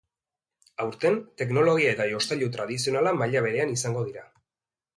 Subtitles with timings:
[0.85, 4.29] Aurten, teknologia eta jostailu tradizionala maila berean izango dira.